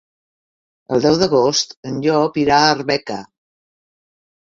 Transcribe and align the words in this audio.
El 0.95 1.03
deu 1.03 1.19
d'agost 1.25 1.77
en 1.91 2.01
Llop 2.07 2.43
irà 2.47 2.61
a 2.65 2.75
Arbeca. 2.75 3.23